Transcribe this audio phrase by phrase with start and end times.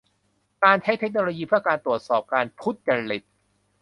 [0.63, 3.23] การใช้เทคโนโลยีเพื่อการตรวจสอบการทุจริต